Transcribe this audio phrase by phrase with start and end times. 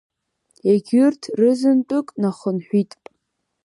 [0.69, 2.91] Егьырҭ рызынтәык нахынҳәит.